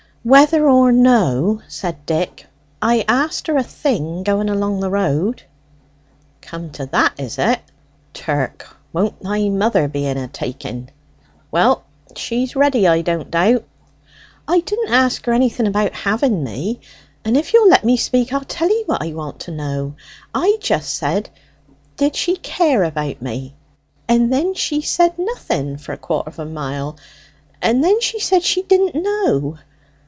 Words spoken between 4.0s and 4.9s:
going along the